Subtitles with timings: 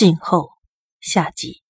[0.00, 0.52] 静候
[0.98, 1.60] 下集。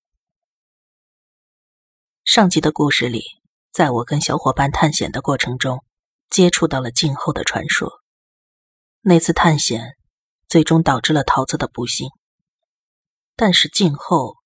[2.22, 3.24] 上集的故事里，
[3.72, 5.82] 在我跟小伙伴探险的过程中，
[6.28, 7.90] 接触到了静候的传说。
[9.00, 9.96] 那次探险
[10.46, 12.08] 最终导致了桃子的不幸。
[13.34, 14.36] 但是静候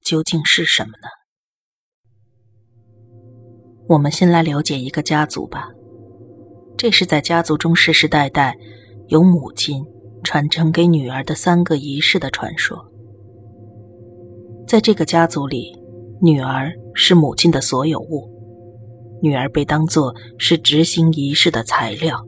[0.00, 1.08] 究竟是什么呢？
[3.88, 5.70] 我们先来了解一个家族吧。
[6.76, 8.56] 这是在家族中世世代代
[9.08, 9.84] 由母亲
[10.22, 12.87] 传承给女儿的三个仪式的传说。
[14.68, 15.74] 在这个家族里，
[16.20, 18.28] 女儿是母亲的所有物，
[19.22, 22.22] 女儿被当作是执行仪式的材料。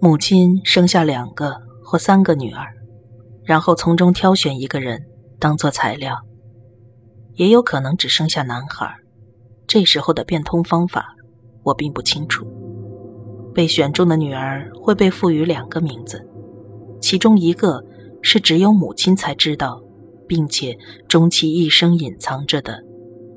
[0.00, 2.66] 母亲生下两个或三个女儿，
[3.44, 5.00] 然后从中挑选一个人
[5.38, 6.16] 当做材料，
[7.34, 8.92] 也有可能只生下男孩。
[9.68, 11.14] 这时候的变通方法，
[11.62, 12.44] 我并不清楚。
[13.54, 16.28] 被选中的女儿会被赋予两个名字，
[17.00, 17.80] 其中一个
[18.22, 19.80] 是只有母亲才知道。
[20.26, 22.82] 并且终其一生隐藏着的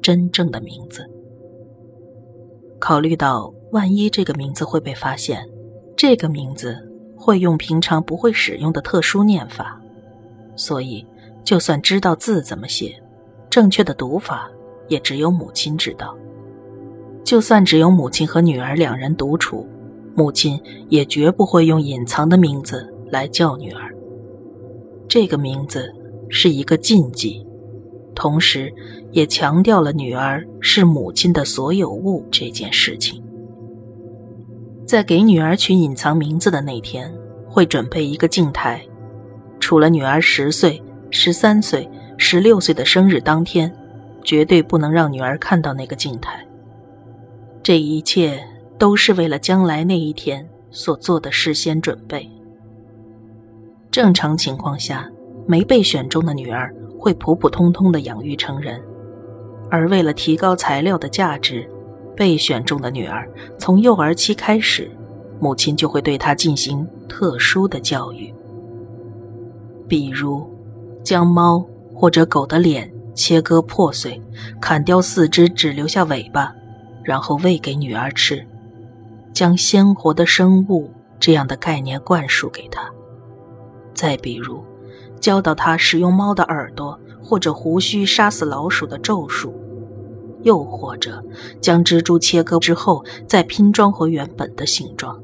[0.02, 1.06] 真正的名字。
[2.80, 5.48] 考虑到万一这个名字会被发现，
[5.96, 6.78] 这个名字
[7.16, 9.82] 会用平常不会使用的特殊念法，
[10.56, 11.06] 所以
[11.44, 13.02] 就算知道字怎么写，
[13.50, 14.50] 正确的读法
[14.88, 16.16] 也只有母亲知道。
[17.24, 19.68] 就算只有母亲和女儿两人独处，
[20.16, 23.94] 母亲也绝不会用隐藏的名字来叫女儿。
[25.10, 25.94] 这个名字。
[26.30, 27.46] 是一个禁忌，
[28.14, 28.74] 同时
[29.12, 33.24] 也强调了女儿是母亲的所有物这件事情。
[34.86, 37.14] 在给女儿取隐藏名字的那天，
[37.46, 38.82] 会准备一个镜台，
[39.60, 43.74] 除了女儿十岁、十三岁、十六岁的生日当天，
[44.24, 46.46] 绝对不能让女儿看到那个镜台。
[47.62, 48.42] 这一切
[48.78, 52.30] 都是为了将来那一天所做的事先准备。
[53.92, 55.10] 正常情况下。
[55.48, 58.82] 没被选中的女儿会普普通通的养育成人，
[59.72, 61.66] 而为了提高材料的价值，
[62.18, 64.92] 被选中的女儿从幼儿期开始，
[65.40, 68.34] 母亲就会对她进行特殊的教育，
[69.88, 70.46] 比如
[71.02, 71.66] 将猫
[71.96, 74.22] 或者狗的脸切割破碎，
[74.60, 76.54] 砍掉四肢只留下尾巴，
[77.06, 78.46] 然后喂给女儿吃，
[79.32, 80.92] 将鲜活的生物
[81.22, 82.92] 这样的概念灌输给她。
[83.94, 84.62] 再比如。
[85.20, 89.54] 教导他使用猫的耳朵或者胡须杀死老鼠的咒术，
[90.44, 91.24] 又或者
[91.60, 95.22] 将蜘蛛切割之后再拼装回原本的形状，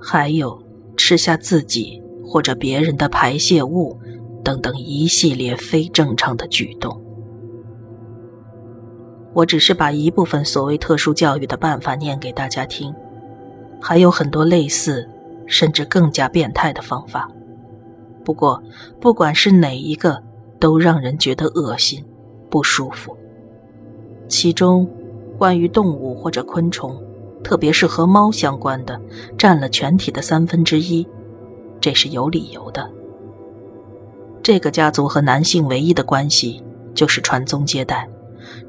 [0.00, 0.60] 还有
[0.96, 3.98] 吃下自己或者别人的排泄物
[4.42, 7.00] 等等一系列非正常的举动。
[9.32, 12.94] 我只是把一部分所谓特殊教育的办法念给大家听，
[13.80, 15.08] 还有很多类似
[15.46, 17.28] 甚至更加变态的方法。
[18.24, 18.62] 不过，
[19.00, 20.20] 不管是哪一个，
[20.58, 22.02] 都让人觉得恶心、
[22.48, 23.16] 不舒服。
[24.26, 24.88] 其中，
[25.36, 26.98] 关于动物或者昆虫，
[27.42, 28.98] 特别是和猫相关的，
[29.36, 31.06] 占了全体的三分之一，
[31.80, 32.90] 这是有理由的。
[34.42, 36.62] 这个家族和男性唯一的关系
[36.94, 38.08] 就是传宗接代，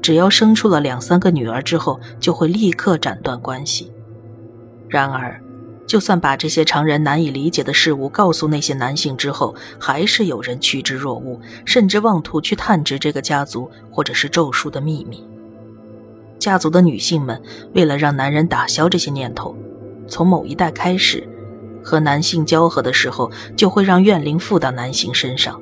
[0.02, 3.90] 只要生出了两三个女儿之后，就会立刻斩断关系。
[4.88, 5.42] 然而，
[5.86, 15.24] 就算把这些常人难以理解的事物告诉那些男性之后，还是有人趋之若鹜，甚至妄图去探知这个家族或者是咒术的秘密。
[16.38, 17.40] 家族的女性们
[17.72, 19.56] 为了让男人打消这些念头，
[20.08, 21.26] 从某一代开始，
[21.82, 25.60] 和男性交合的时候就会让怨灵附到男性身上，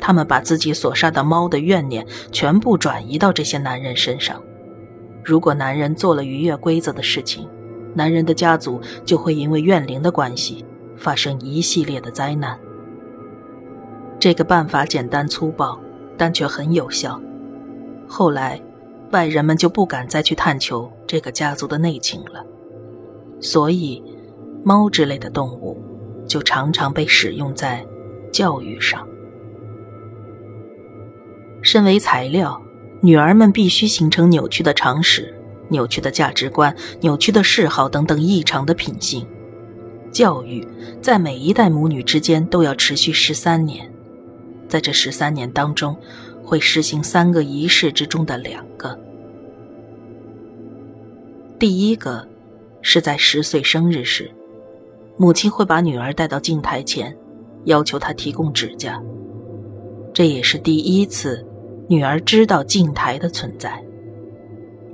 [0.00, 4.42] 他们把自己所杀的猫的怨念全部转移到这些男人身上。
[5.24, 7.48] 如果男人做了逾越规则的事情，
[7.94, 10.64] 男人的家族就会因为怨灵的关系
[10.96, 12.58] 发生一系列的灾难。
[14.18, 15.78] 这个办法简单粗暴，
[16.16, 17.20] 但却很有效。
[18.06, 18.60] 后来，
[19.10, 22.44] 外人们就不敢再去探求这个家族的内情了，
[23.40, 24.02] 所以，
[24.62, 25.82] 猫之类的动物
[26.26, 27.86] 就常常被使用在
[28.32, 29.06] 教育上。
[31.60, 32.60] 身为材料，
[33.00, 35.33] 女儿们必须形成扭曲的常识。
[35.68, 39.26] 扭曲的价值观、扭曲的嗜好等等异常的品性，
[40.10, 40.66] 教育
[41.00, 43.90] 在每一代母女之间都要持续十三年，
[44.68, 45.96] 在这十三年当中，
[46.42, 48.98] 会实行三个仪式之中的两个。
[51.58, 52.26] 第一个
[52.82, 54.30] 是在十岁生日时，
[55.16, 57.16] 母亲会把女儿带到镜台前，
[57.64, 59.02] 要求她提供指甲，
[60.12, 61.44] 这也是第一次
[61.88, 63.82] 女儿知道镜台的存在。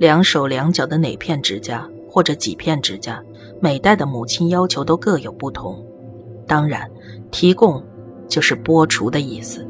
[0.01, 3.23] 两手两脚的哪片指甲，或者几片指甲，
[3.59, 5.79] 每代的母亲要求都各有不同。
[6.47, 6.89] 当然，
[7.29, 7.85] 提供
[8.27, 9.63] 就是剥除的意思。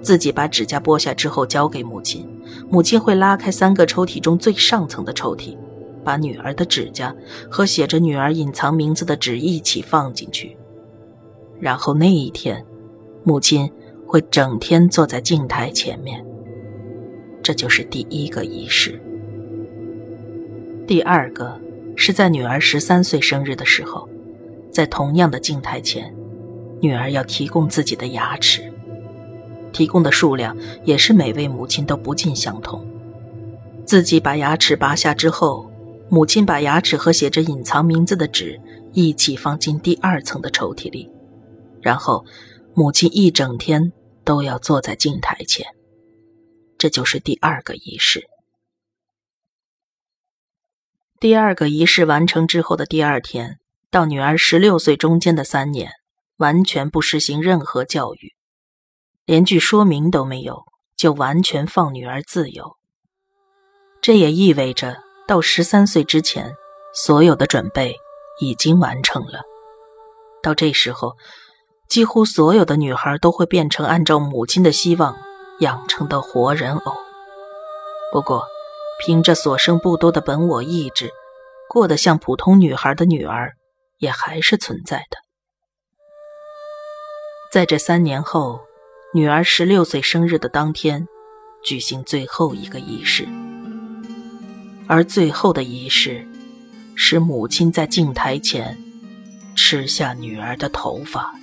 [0.00, 2.26] 自己把指甲剥下之后交给母亲，
[2.70, 5.54] 母亲会拉开三个抽屉中最上层的抽屉，
[6.02, 7.14] 把女儿的指甲
[7.50, 10.56] 和写着女儿隐藏名字的纸一起放进去。
[11.60, 12.64] 然后那一天，
[13.24, 13.70] 母亲
[14.06, 16.24] 会整天坐在镜台前面。
[17.42, 18.98] 这就是第一个仪式。
[20.88, 21.60] 第二个
[21.96, 24.08] 是在女儿十三岁生日的时候，
[24.72, 26.16] 在同样的镜台前，
[26.80, 28.72] 女儿要提供自己的牙齿，
[29.70, 32.82] 提供的数量也是每位母亲都不尽相同。
[33.84, 35.70] 自己把牙齿拔下之后，
[36.08, 38.58] 母亲把牙齿和写着隐藏名字的纸
[38.94, 41.06] 一起放进第二层的抽屉里。
[41.82, 42.24] 然后，
[42.72, 43.92] 母亲一整天
[44.24, 45.66] 都要坐在镜台前，
[46.78, 48.24] 这就是第二个仪式。
[51.20, 53.58] 第二个仪式完成之后的第二天，
[53.90, 55.90] 到女儿十六岁中间的三年，
[56.36, 58.34] 完全不实行任何教育，
[59.24, 60.64] 连句说明都没有，
[60.96, 62.76] 就完全放女儿自由。
[64.00, 66.54] 这也意味着，到十三岁之前，
[66.94, 67.96] 所有的准备
[68.40, 69.42] 已经完成了。
[70.42, 71.14] 到这时候。
[71.88, 75.16] 几乎所有的女孩都会变成按照母亲的希望
[75.60, 76.92] 养成的活人偶。
[78.12, 78.44] 不过，
[79.04, 81.10] 凭着所剩不多的本我意志，
[81.68, 83.52] 过得像普通女孩的女儿
[83.98, 85.16] 也还是存在的。
[87.52, 88.60] 在这三年后，
[89.14, 91.06] 女儿十六岁生日的当天，
[91.64, 93.26] 举行最后一个仪式。
[94.86, 96.26] 而最后的仪式，
[96.94, 98.76] 是母亲在镜台前
[99.54, 101.34] 吃下女儿的头发。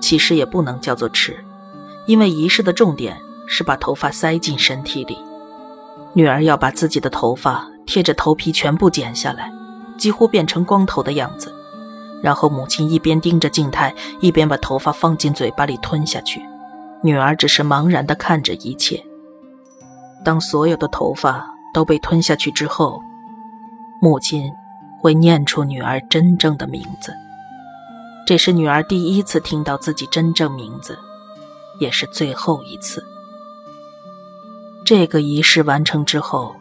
[0.00, 1.44] 其实也不能叫做吃，
[2.06, 5.18] 因为仪式的重点是把头发塞进身体里。
[6.12, 9.50] 女儿要把自己的头发贴着头皮全部剪下来，
[9.96, 11.54] 几乎变成光头的样子。
[12.22, 16.44] 然后母亲一边盯着镜台，一边把头发放进嘴巴里吞下去。
[17.02, 19.02] 女儿只是茫然地看着一切。
[20.22, 23.00] 当所有的头发都被吞下去之后，
[24.02, 24.52] 母亲
[24.98, 27.14] 会念出女儿真正的名字。
[28.26, 30.98] 这是女儿第一次听到自己真正名字，
[31.78, 33.02] 也是最后一次。
[34.84, 36.56] 这个仪式完成之后，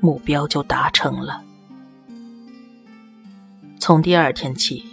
[0.00, 1.42] 目标就达成了。
[3.78, 4.84] 从第二天起，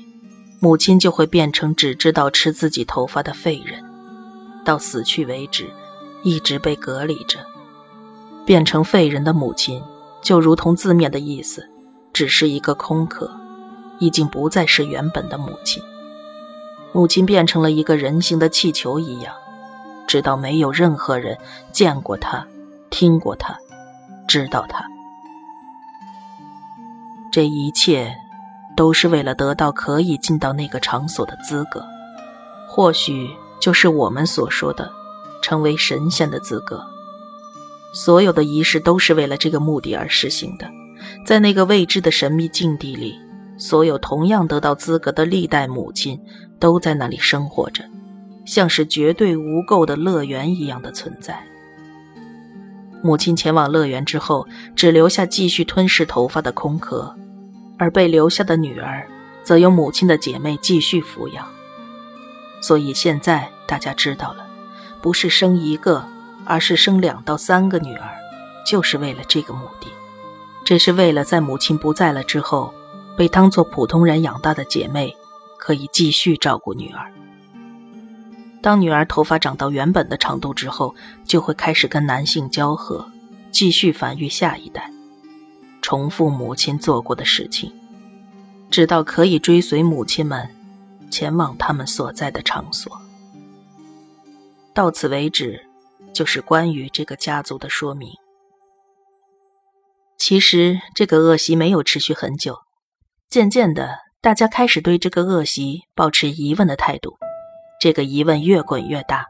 [0.59, 3.83] 母亲就会变成只知道吃自己头发的废人，
[4.63, 5.69] 到死去为止，
[6.21, 7.39] 一直被隔离着。
[8.45, 9.81] 变成废人的母亲，
[10.21, 11.67] 就如同字面的意思，
[12.13, 13.29] 只是一个空壳，
[13.99, 15.81] 已经不再是原本的母亲。
[16.91, 19.33] 母亲变成了一个人形的气球一样，
[20.07, 21.37] 直到没有任何人
[21.71, 22.45] 见过她、
[22.89, 23.57] 听过她、
[24.27, 24.85] 知道她。
[27.31, 28.15] 这一切
[28.75, 31.83] 都是为了得到可以进到那个场所的资格，
[32.67, 33.29] 或许
[33.59, 34.91] 就是我们所说的
[35.41, 36.83] 成为神仙的资格。
[37.93, 40.67] 所有的仪式都是为了这个目的而实行的，
[41.25, 43.19] 在那个未知的神秘境地里。
[43.55, 46.19] 所有同样得到资格的历代母亲
[46.59, 47.83] 都在那里生活着，
[48.45, 51.41] 像是绝对无垢的乐园一样的存在。
[53.01, 57.15] 母亲前往乐园之后，只留下继续吞噬头发的空壳，
[57.77, 59.07] 而被留下的女儿
[59.43, 61.45] 则由母亲的姐妹继续抚养。
[62.61, 64.47] 所以现在大家知道了，
[65.01, 66.05] 不是生一个，
[66.45, 68.09] 而是生两到三个女儿，
[68.65, 69.87] 就是为了这个目的。
[70.63, 72.73] 这是为了在母亲不在了之后。
[73.15, 75.15] 被当作普通人养大的姐妹，
[75.59, 77.13] 可以继续照顾女儿。
[78.63, 83.05] 当女儿头发长到原本的长度之后，就会开始跟男性交合，
[83.51, 84.89] 继续繁育下一代，
[85.81, 87.73] 重复母亲做过的事情，
[88.71, 90.49] 直到可以追随母亲们
[91.11, 92.89] 前往他们所在的场所。
[94.73, 95.61] 到此为止，
[96.13, 98.09] 就是关于这个家族的说明。
[100.17, 102.59] 其实，这个恶习没有持续很久。
[103.29, 107.17] 渐渐的，大家开始对这个恶习保持疑问的态度。
[107.83, 109.27] 这个疑问越滚越大，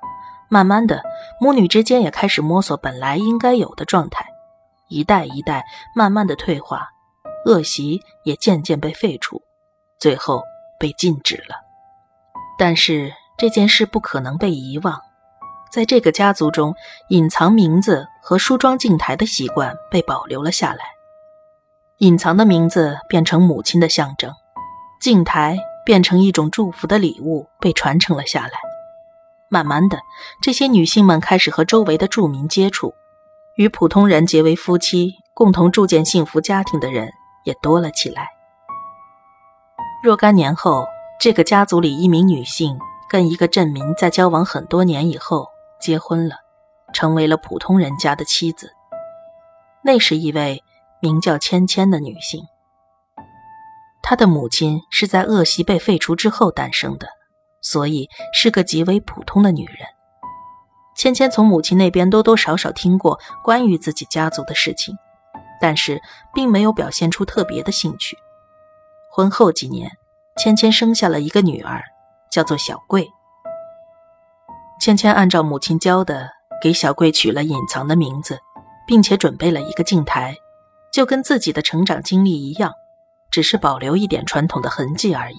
[0.48, 1.01] 慢慢的，
[1.41, 4.24] 母女之间也开始摸索本来应该有的状态。
[4.89, 6.88] 一代一代慢慢的退化，
[7.48, 9.41] 恶习也渐渐被废除，
[10.00, 10.43] 最后
[10.79, 11.55] 被禁止了。
[12.55, 15.01] 但是这件事不可能被遗忘，
[15.72, 16.75] 在这个家族中，
[17.10, 20.86] 隐藏名字和梳妆镜台的习惯被保留了下来。
[21.98, 24.31] 隐藏的名字变成母亲的象征，
[25.01, 28.53] 镜台变成一种祝福的礼物，被传承了下来。
[29.49, 29.99] 慢慢的，
[30.41, 32.93] 这些女性们开始和周围的住民接触，
[33.55, 37.11] 与普通人结为夫妻，共同铸建幸福家庭的人
[37.43, 38.29] 也多了起来。
[40.03, 40.85] 若干年后，
[41.19, 42.77] 这个家族里一名女性
[43.09, 45.47] 跟一个镇民在交往很多年以后，
[45.79, 46.37] 结婚了，
[46.91, 48.73] 成为了普通人家的妻子。
[49.83, 50.63] 那是一位
[50.99, 52.47] 名叫芊芊的女性。
[54.03, 57.07] 她的母亲是在恶习被废除之后诞生的，
[57.62, 59.77] 所以是个极为普通的女人。
[60.95, 64.93] 芊芊从母亲那边多多少少听过关于自己家族的事情，
[65.60, 66.00] 但是
[66.33, 68.15] 并没有表现出特别的兴趣。
[69.10, 69.89] 婚后几年，
[70.38, 71.81] 芊芊生下了一个女儿，
[72.29, 73.10] 叫做小桂。
[74.79, 76.29] 芊芊按照母亲教的，
[76.62, 78.38] 给小桂取了隐藏的名字，
[78.86, 80.36] 并且准备了一个镜台，
[80.91, 82.74] 就跟自己的成长经历一样，
[83.33, 85.37] 只是保留一点传统的痕迹而已。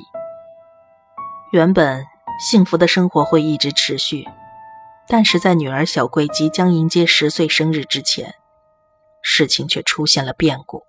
[1.53, 2.05] 原本
[2.41, 4.27] 幸福的生活会一直持续。
[5.07, 8.35] 但是在女儿小桂即将迎接十岁生日之前，
[9.21, 10.83] 事情却出现了变故。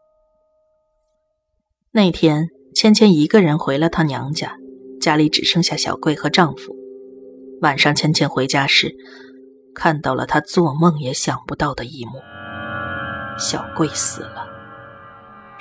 [1.92, 4.56] 那天，芊芊一个人回了趟娘家，
[5.02, 6.74] 家里只剩下小桂和丈夫。
[7.62, 8.96] 晚上，芊芊回家时，
[9.76, 12.14] 看到了她做梦也想不到的一幕：
[13.38, 14.48] 小桂死了，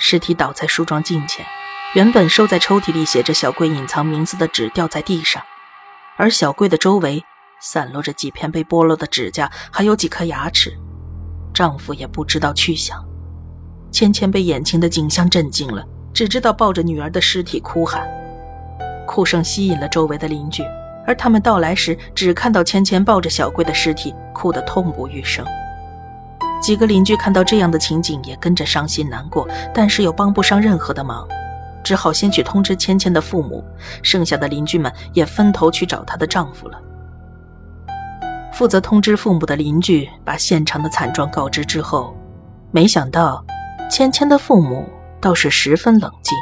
[0.06, 1.46] 尸体倒在梳妆镜前，
[1.94, 5.42] 原本收在抽屉里写着小贵隐藏名字的纸掉在地上，
[6.18, 7.24] 而小贵的周围。
[7.58, 10.76] 散落着几片被剥落的指甲，还有几颗牙齿。
[11.54, 13.02] 丈夫也不知道去向。
[13.90, 15.82] 芊芊被眼前的景象震惊了，
[16.12, 18.06] 只知道抱着女儿的尸体哭喊。
[19.06, 20.62] 哭声吸引了周围的邻居，
[21.06, 25.42] 而他们到来时，只看到芊芊抱着小贵的尸体，哭得痛不欲生。
[26.64, 31.28] 几个邻居看到这样的情景，也跟着伤心难过，但是又帮不上任何的忙，
[31.82, 33.62] 只好先去通知芊芊的父母。
[34.02, 36.80] 剩下的邻居们也分头去找她的丈夫了。
[38.50, 42.16] 负责通知父母的邻居把现场的惨状告知之后，
[42.70, 43.44] 没想到
[43.90, 44.88] 芊芊的父母
[45.20, 46.34] 倒是十分冷静。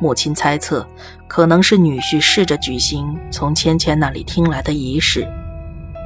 [0.00, 0.88] 母亲猜测，
[1.28, 5.28] 可能是女婿试着举行从芊芊那里听来的仪式，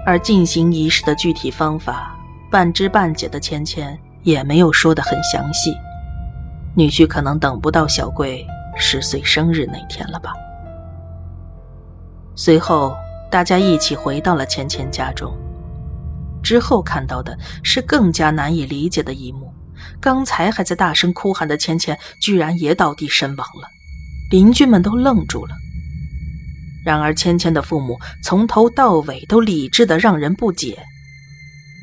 [0.05, 2.18] 而进行仪式的具体方法，
[2.51, 5.75] 半知半解的芊芊也没有说得很详细。
[6.75, 10.33] 女婿可能等不到小贵十岁生日那天了吧？
[12.35, 12.97] 随后。
[13.31, 15.37] 大家一起回到了芊芊家中，
[16.43, 19.53] 之后看到的是更加难以理解的一幕：
[20.01, 23.69] 刚才还在大声哭喊的芊芊，居然也倒地身亡了。
[24.31, 25.55] 邻居们都愣住了。
[26.83, 30.83] 然而，芊芊的父母从头到尾都理智的让人不解。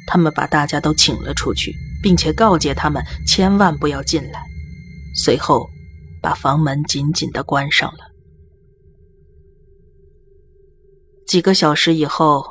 [0.08, 4.42] 他们把大家都请了出去，并且告诫他们千万不要进来，
[5.16, 5.68] 随后
[6.22, 8.00] 把房门紧紧的关上了。
[11.26, 12.46] 几个小时以后，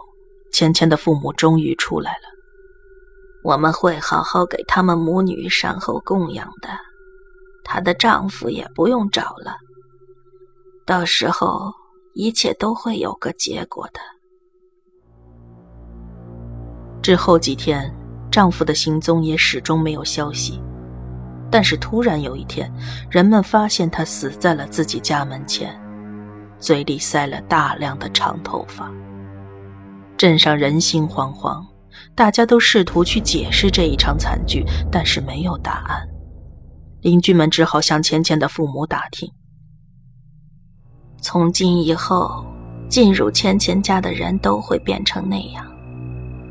[0.53, 2.29] 芊芊的父母终于出来了。
[3.45, 6.69] 我们会好好给他们母女善后供养的，
[7.63, 9.57] 她的丈夫也不用找了。
[10.87, 11.73] 到时候
[12.15, 14.01] 一切都会有个结果的。
[17.05, 17.95] 之后几天，
[18.31, 20.59] 丈夫的行踪也始终没有消息。
[21.51, 22.73] 但是突然有一天，
[23.11, 25.79] 人们发现他死在了自己家门前。
[26.59, 28.91] 嘴里塞了大量的长头发，
[30.17, 31.63] 镇上人心惶惶，
[32.15, 36.09] 大家都试图去解释这一场惨剧，但是没有答案。
[37.03, 39.31] 邻居们只好向芊芊的父母打听。
[41.21, 42.47] 从今以后，
[42.89, 45.67] 进入芊芊家的人都会变成那样，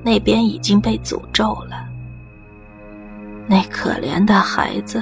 [0.03, 1.87] 那边已经被诅咒了。
[3.47, 5.01] 那可怜的孩子，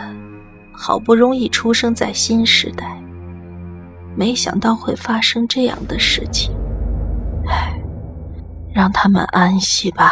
[0.72, 3.02] 好不容易出生在新时代。
[4.16, 6.54] 没想到会发生这样的事情，
[7.48, 7.74] 唉，
[8.74, 10.12] 让他们安息吧。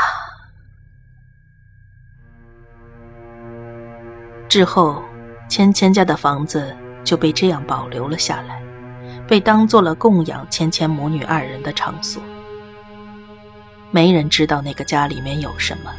[4.48, 5.04] 之后，
[5.50, 8.64] 芊芊家的房子就被这样保留了下来，
[9.28, 12.24] 被当做了供养芊芊母女二人的场所。
[13.92, 15.94] 没人知道那个家里面有什么，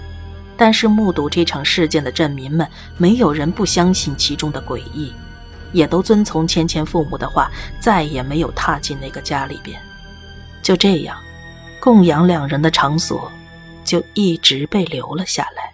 [0.57, 5.13] 但是目睹这场事件的镇民们，没有人不相信其中的诡异。
[5.73, 7.49] 也都遵从芊芊父母的话，
[7.81, 9.81] 再也没有踏进那个家里边。
[10.63, 11.17] 就这样，
[11.81, 13.31] 供养两人的场所
[13.85, 15.73] 就一直被留了下来。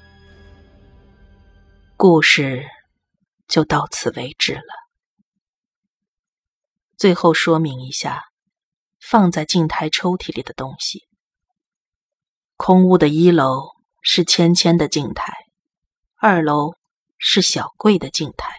[1.97, 2.63] 故事
[3.49, 4.87] 就到此为止了。
[6.99, 8.25] 最后说明一下，
[9.01, 11.07] 放在镜台抽屉里的东西。
[12.57, 15.31] 空屋的一楼是芊芊的镜台，
[16.19, 16.73] 二楼
[17.19, 18.51] 是小桂的镜台。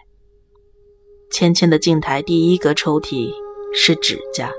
[1.32, 3.32] 芊芊的镜台第一格抽屉
[3.74, 4.52] 是指甲，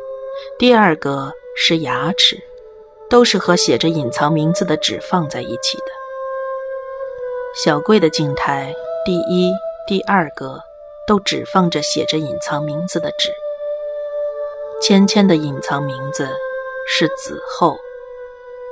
[0.58, 2.38] 第二格是牙齿，
[3.10, 5.86] 都是和写着隐藏名字的纸放在一起的。
[7.64, 9.54] 小桂的镜台第一、
[9.88, 10.60] 第二格
[11.08, 13.32] 都只放着写着隐藏名字的纸。
[14.82, 16.30] 芊芊的隐藏名字
[16.86, 17.80] 是子厚，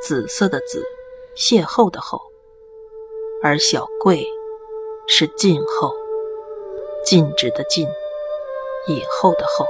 [0.01, 0.83] 紫色的紫，
[1.35, 2.19] 邂逅的逅，
[3.43, 4.23] 而小贵
[5.07, 5.91] 是静候，
[7.03, 7.87] 静止的静，
[8.87, 9.65] 以后的后。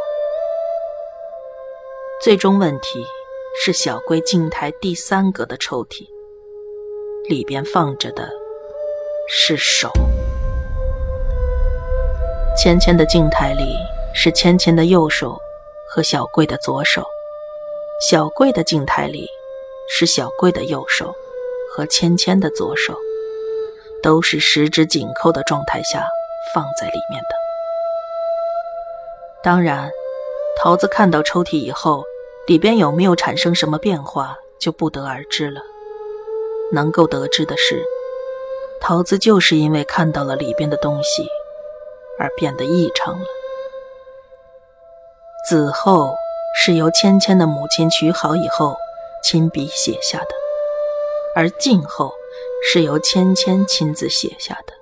[2.22, 3.04] 最终问题
[3.60, 6.06] 是小贵镜台第三格的抽屉，
[7.30, 8.30] 里边放着的
[9.30, 9.90] 是手。
[12.58, 13.78] 芊芊的镜台里
[14.14, 15.40] 是芊芊的右手
[15.90, 17.06] 和小贵的左手，
[18.02, 19.30] 小贵的镜台里
[19.88, 21.14] 是小贵的右手
[21.74, 22.98] 和芊芊的左手，
[24.04, 26.08] 都是十指紧扣的状态下
[26.54, 27.36] 放在里面的。
[29.44, 29.90] 当然，
[30.62, 32.04] 桃子看到抽屉以后，
[32.48, 35.62] 里边有没有产生什么变化就不得而知了。
[36.74, 37.84] 能够得知的是，
[38.82, 41.28] 桃子就是因为看到了里边的东西。
[42.20, 43.26] 而变得异常了。
[45.48, 46.16] 子后
[46.56, 48.76] 是由芊芊的母亲取好以后
[49.30, 50.30] 亲笔写下的，
[51.36, 52.14] 而静后
[52.64, 54.74] 是由芊芊亲自写下的，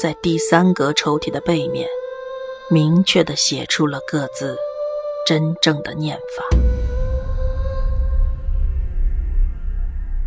[0.00, 1.88] 在第三格抽屉的背面，
[2.70, 4.56] 明确的写出了各自
[5.26, 6.56] 真正的念法。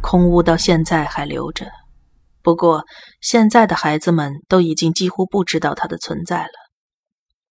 [0.02, 1.68] 空屋到现在还留着。
[2.44, 2.84] 不过，
[3.22, 6.52] 现在的孩子们都已经几乎不知道它的存在了。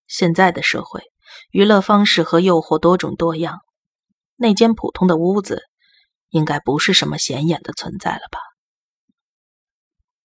[0.07, 1.01] 现在的社会，
[1.53, 3.61] 娱乐方式和诱惑多种多样，
[4.37, 5.63] 那间普通的屋子，
[6.29, 8.41] 应该不是什么显眼的存在了吧？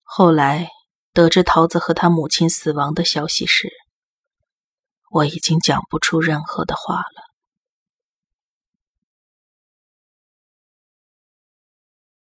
[0.03, 0.69] 后来
[1.13, 3.71] 得知桃子和他母亲死亡的消息时，
[5.11, 7.28] 我已经讲不出任何的话了。